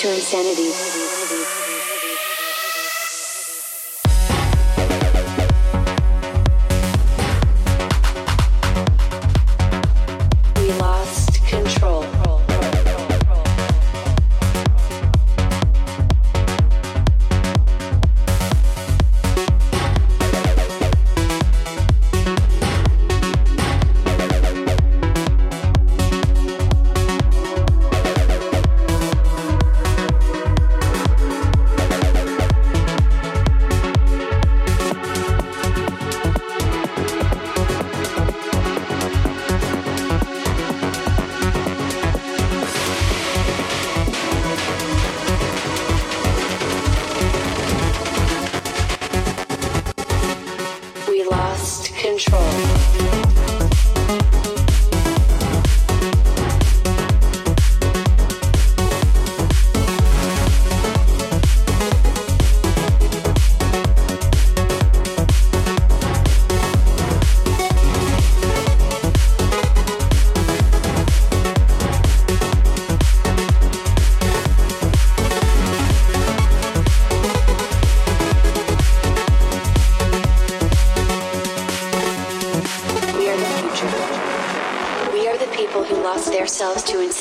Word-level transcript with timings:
to 0.00 0.14
insanity. 0.14 0.89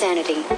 Insanity. 0.01 0.48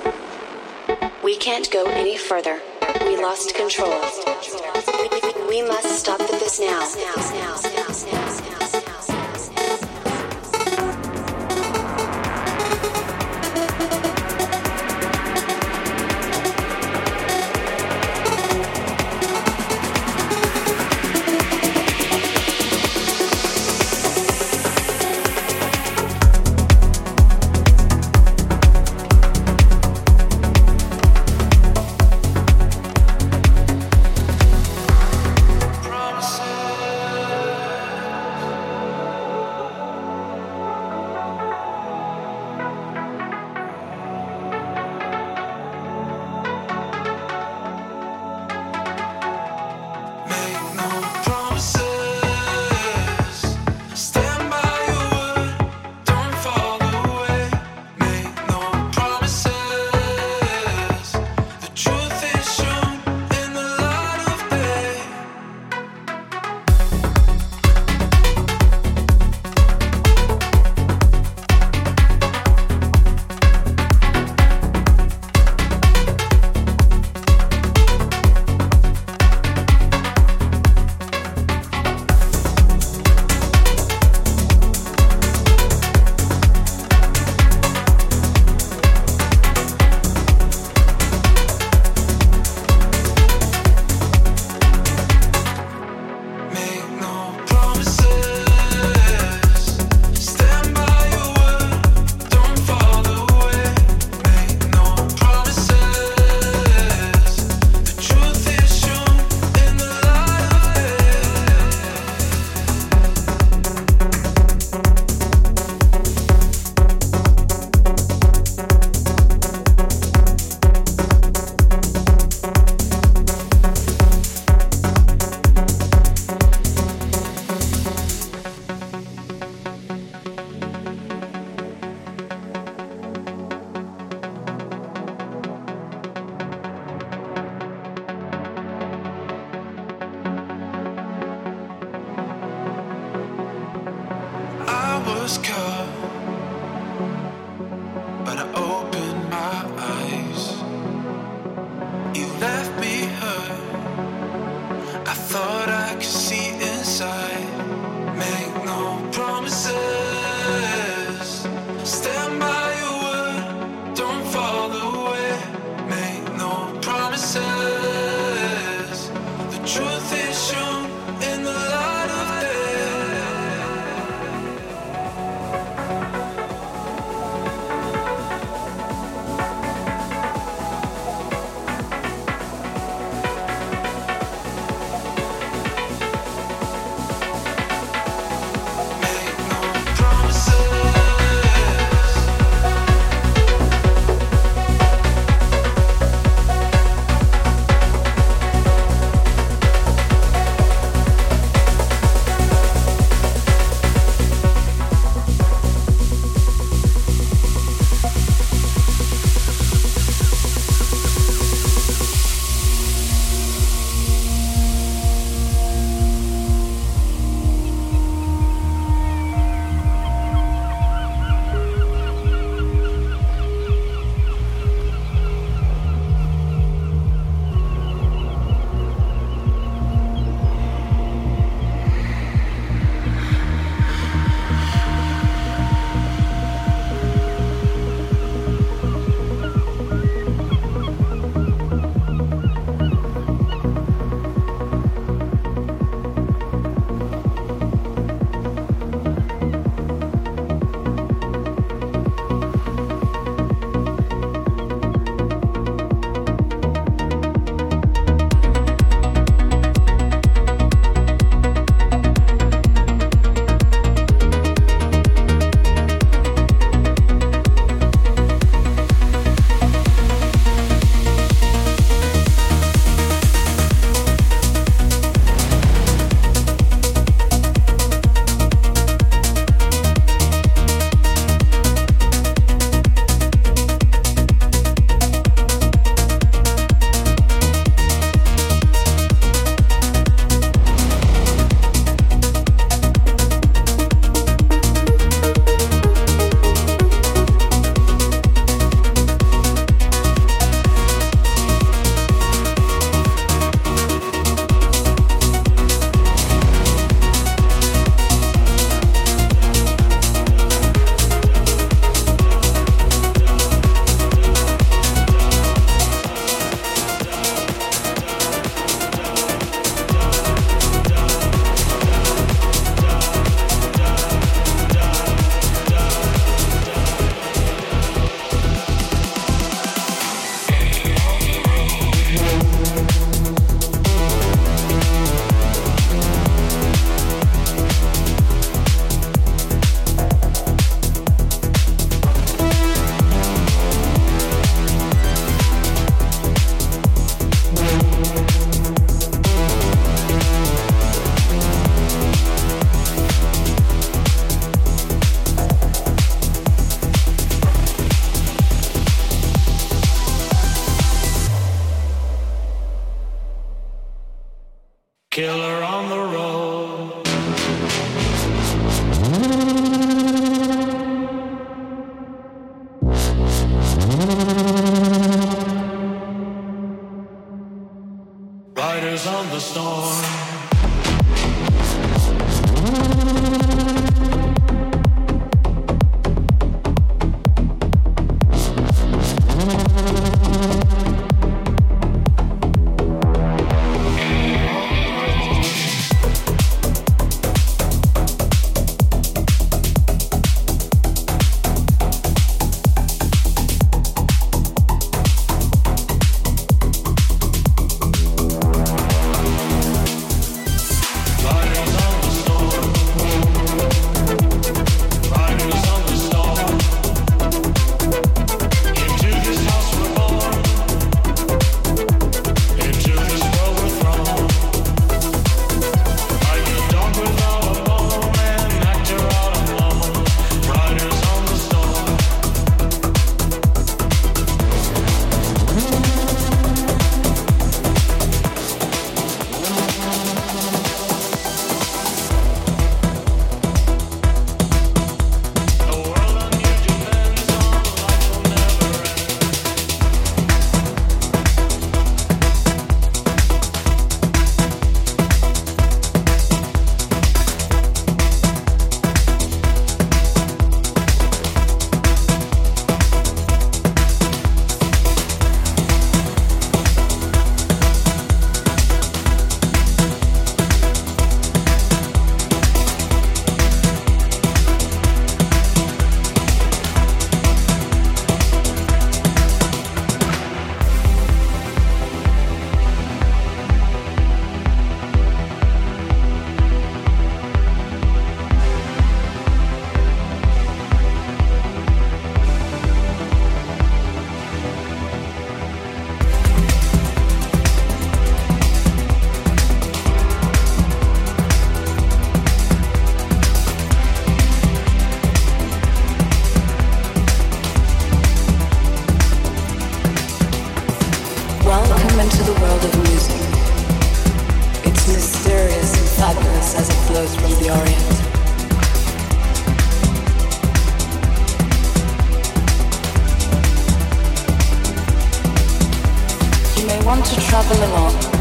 belong. 527.60 528.21